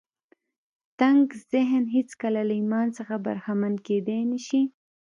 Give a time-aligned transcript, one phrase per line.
[0.99, 4.61] تنګ ذهن هېڅکله له ایمان څخه برخمن کېدای نه شي